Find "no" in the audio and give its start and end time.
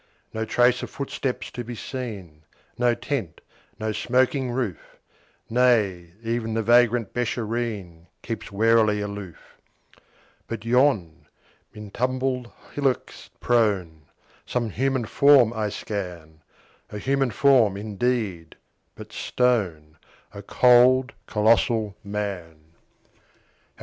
0.33-0.45, 2.75-2.95, 3.77-3.91